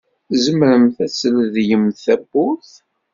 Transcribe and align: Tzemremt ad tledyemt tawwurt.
Tzemremt 0.29 0.97
ad 1.05 1.11
tledyemt 1.19 2.01
tawwurt. 2.05 2.73